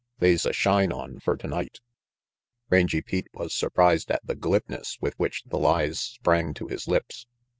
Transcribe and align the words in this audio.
They's 0.17 0.47
a 0.47 0.51
shine 0.51 0.91
on 0.91 1.19
fer 1.19 1.35
tonight." 1.35 1.79
Rangy 2.71 3.03
Pete 3.03 3.27
was 3.35 3.53
surprised 3.53 4.09
at 4.09 4.25
the 4.25 4.33
glibness 4.33 4.97
with 4.99 5.13
40 5.13 5.13
RANGY 5.13 5.13
PETE 5.13 5.19
which 5.19 5.43
the 5.51 5.59
lies 5.59 5.99
sprang 5.99 6.55
to 6.55 6.67
his 6.67 6.87
lips. 6.87 7.27